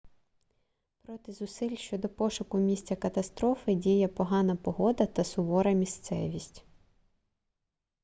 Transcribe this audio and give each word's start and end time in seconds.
проти 1.01 1.31
зусиль 1.33 1.75
щодо 1.75 2.09
пошуку 2.09 2.57
місця 2.57 2.95
катастрофи 2.95 3.73
діє 3.75 4.07
погана 4.07 4.55
погода 4.55 5.05
та 5.05 5.23
сувора 5.23 5.71
місцевість 5.71 6.65